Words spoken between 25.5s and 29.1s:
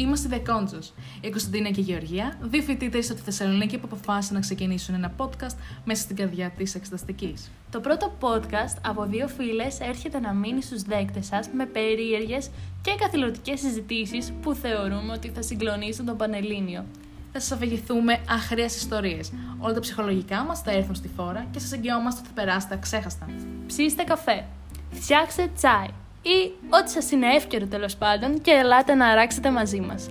τσάι ή ό,τι σας είναι εύκαιρο τέλος πάντων και ελάτε να